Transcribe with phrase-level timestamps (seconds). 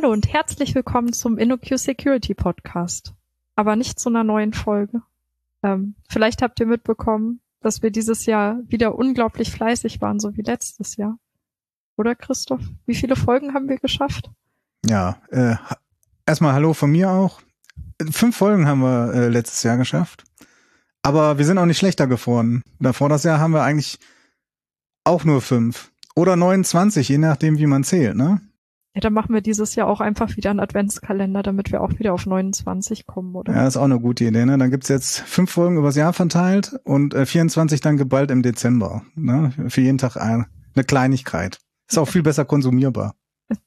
[0.00, 3.14] Hallo und herzlich willkommen zum InnoQ Security Podcast.
[3.56, 5.02] Aber nicht zu einer neuen Folge.
[5.62, 10.42] Ähm, vielleicht habt ihr mitbekommen, dass wir dieses Jahr wieder unglaublich fleißig waren, so wie
[10.42, 11.18] letztes Jahr.
[11.96, 12.62] Oder Christoph?
[12.86, 14.30] Wie viele Folgen haben wir geschafft?
[14.86, 15.56] Ja, äh,
[16.26, 17.40] erstmal Hallo von mir auch.
[18.10, 20.27] Fünf Folgen haben wir äh, letztes Jahr geschafft.
[21.08, 22.62] Aber wir sind auch nicht schlechter geworden.
[22.80, 23.98] Davor das Jahr haben wir eigentlich
[25.04, 25.90] auch nur fünf.
[26.14, 28.42] Oder 29, je nachdem, wie man zählt, ne?
[28.94, 32.12] Ja, dann machen wir dieses Jahr auch einfach wieder einen Adventskalender, damit wir auch wieder
[32.12, 33.54] auf 29 kommen, oder?
[33.54, 34.58] Ja, ist auch eine gute Idee, ne?
[34.58, 39.02] Dann gibt's jetzt fünf Folgen übers Jahr verteilt und äh, 24 dann geballt im Dezember.
[39.14, 39.52] Ne?
[39.68, 41.58] Für jeden Tag ein, eine Kleinigkeit.
[41.88, 43.14] Ist auch viel besser konsumierbar.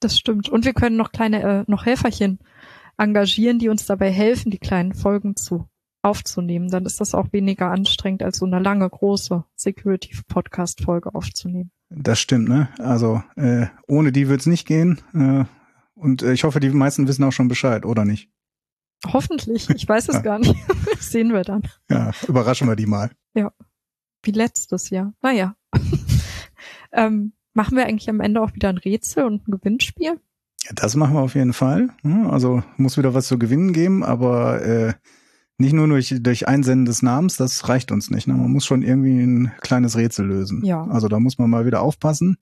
[0.00, 0.48] Das stimmt.
[0.48, 2.40] Und wir können noch kleine, äh, noch Helferchen
[2.96, 5.68] engagieren, die uns dabei helfen, die kleinen Folgen zu
[6.02, 6.70] aufzunehmen.
[6.70, 11.70] Dann ist das auch weniger anstrengend, als so eine lange, große Security-Podcast-Folge aufzunehmen.
[11.90, 12.68] Das stimmt, ne?
[12.78, 15.00] Also äh, ohne die wird's nicht gehen.
[15.14, 15.44] Äh,
[15.94, 18.30] und äh, ich hoffe, die meisten wissen auch schon Bescheid, oder nicht?
[19.06, 19.70] Hoffentlich.
[19.70, 20.20] Ich weiß es ja.
[20.20, 20.54] gar nicht.
[21.00, 21.62] Sehen wir dann.
[21.88, 23.10] Ja, überraschen wir die mal.
[23.34, 23.52] Ja.
[24.22, 25.14] Wie letztes Jahr.
[25.22, 25.54] Naja.
[26.92, 30.20] ähm, machen wir eigentlich am Ende auch wieder ein Rätsel und ein Gewinnspiel?
[30.64, 31.90] Ja, das machen wir auf jeden Fall.
[32.02, 34.94] Also muss wieder was zu gewinnen geben, aber äh,
[35.58, 38.28] nicht nur durch, durch Einsenden des Namens, das reicht uns nicht.
[38.28, 38.34] Ne?
[38.34, 40.64] Man muss schon irgendwie ein kleines Rätsel lösen.
[40.64, 40.84] Ja.
[40.84, 42.38] Also da muss man mal wieder aufpassen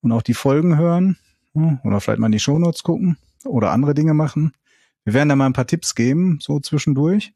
[0.00, 1.18] und auch die Folgen hören
[1.52, 1.80] ne?
[1.84, 4.52] oder vielleicht mal in die Shownotes gucken oder andere Dinge machen.
[5.04, 7.34] Wir werden da mal ein paar Tipps geben, so zwischendurch.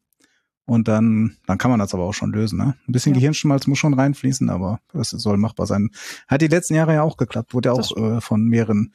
[0.65, 2.57] Und dann, dann kann man das aber auch schon lösen.
[2.57, 2.75] Ne?
[2.87, 3.19] Ein bisschen ja.
[3.19, 5.91] Gehirnschmalz muss schon reinfließen, aber das soll machbar sein.
[6.27, 8.93] Hat die letzten Jahre ja auch geklappt, wurde ja auch äh, von mehreren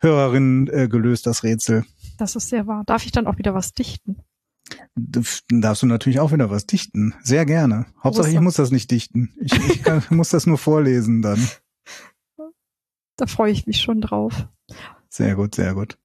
[0.00, 1.86] Hörerinnen äh, gelöst, das Rätsel.
[2.18, 2.82] Das ist sehr wahr.
[2.84, 4.18] Darf ich dann auch wieder was dichten?
[4.96, 7.14] Dann darfst du natürlich auch wieder was dichten.
[7.22, 7.86] Sehr gerne.
[8.02, 9.34] Hauptsache, ich muss das nicht dichten.
[9.40, 11.48] Ich, ich kann, muss das nur vorlesen dann.
[13.16, 14.48] Da freue ich mich schon drauf.
[15.08, 15.98] Sehr gut, sehr gut.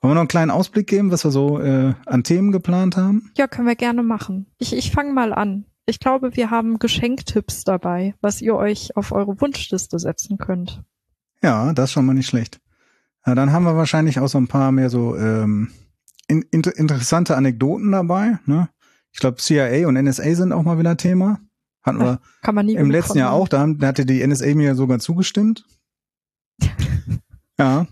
[0.00, 3.30] Wollen wir noch einen kleinen Ausblick geben, was wir so äh, an Themen geplant haben?
[3.36, 4.46] Ja, können wir gerne machen.
[4.58, 5.64] Ich, ich fange mal an.
[5.86, 10.82] Ich glaube, wir haben Geschenktipps dabei, was ihr euch auf eure Wunschliste setzen könnt.
[11.42, 12.60] Ja, das ist schon mal nicht schlecht.
[13.26, 15.70] Ja, dann haben wir wahrscheinlich auch so ein paar mehr so ähm,
[16.32, 18.38] in, inter, interessante Anekdoten dabei.
[18.46, 18.70] Ne?
[19.12, 21.38] Ich glaube, CIA und NSA sind auch mal wieder Thema.
[21.82, 23.48] Hatten wir Kann man nie im letzten Jahr auch.
[23.48, 25.66] Da, da hatte die NSA mir sogar zugestimmt.
[27.58, 27.86] ja.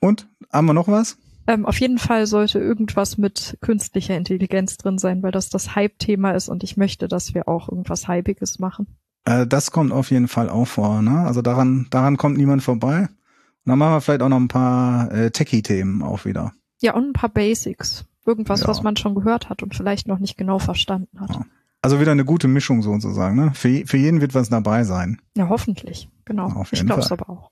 [0.00, 1.16] Und haben wir noch was?
[1.46, 6.32] Ähm, auf jeden Fall sollte irgendwas mit künstlicher Intelligenz drin sein, weil das das Hype-Thema
[6.32, 8.86] ist und ich möchte, dass wir auch irgendwas Hypiges machen.
[9.24, 11.02] Äh, das kommt auf jeden Fall auch vor.
[11.02, 11.20] Ne?
[11.20, 13.02] Also daran, daran kommt niemand vorbei.
[13.02, 16.52] Und dann machen wir vielleicht auch noch ein paar äh, Techie-Themen auch wieder.
[16.82, 18.04] Ja, und ein paar Basics.
[18.26, 18.68] Irgendwas, ja.
[18.68, 21.30] was man schon gehört hat und vielleicht noch nicht genau verstanden hat.
[21.30, 21.46] Ja.
[21.80, 23.36] Also wieder eine gute Mischung sozusagen.
[23.36, 23.52] Ne?
[23.54, 25.20] Für, für jeden wird was dabei sein.
[25.36, 26.08] Ja, hoffentlich.
[26.24, 26.46] Genau.
[26.46, 27.50] Auf jeden ich glaube es aber auch.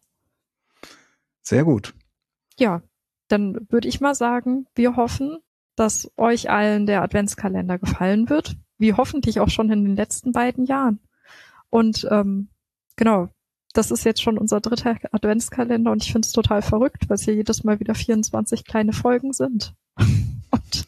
[1.43, 1.95] Sehr gut.
[2.57, 2.83] Ja,
[3.29, 5.39] dann würde ich mal sagen, wir hoffen,
[5.75, 10.65] dass euch allen der Adventskalender gefallen wird, wie hoffentlich auch schon in den letzten beiden
[10.65, 11.01] Jahren.
[11.71, 12.51] Und ähm,
[12.97, 13.29] genau,
[13.73, 17.23] das ist jetzt schon unser dritter Adventskalender und ich finde es total verrückt, weil es
[17.23, 19.75] hier jedes Mal wieder 24 kleine Folgen sind.
[20.51, 20.87] und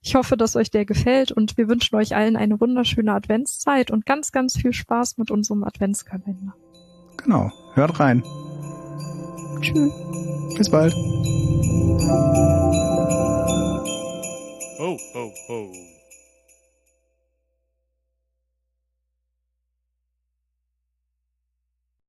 [0.00, 4.06] ich hoffe, dass euch der gefällt und wir wünschen euch allen eine wunderschöne Adventszeit und
[4.06, 6.54] ganz, ganz viel Spaß mit unserem Adventskalender.
[7.16, 8.22] Genau, hört rein.
[9.60, 9.92] Tschüss.
[10.56, 10.94] Bis bald.
[14.78, 15.97] Ho, ho, ho.